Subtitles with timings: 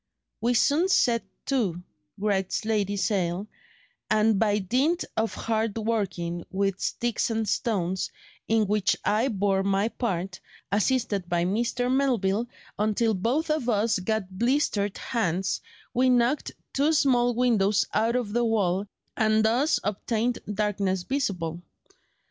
[0.41, 1.83] "We soon set to,"
[2.17, 3.45] writes Lady Sale,
[4.09, 8.09] "and by dint of hard working with sticks and stones,
[8.47, 10.39] in which I bore my part,
[10.71, 11.93] assisted by Mr.
[11.95, 12.47] Melville,
[12.79, 15.61] until both of us got blistered hands,
[15.93, 21.61] we knocked two small windows out of the wall, and thus obtained 'darkness visible.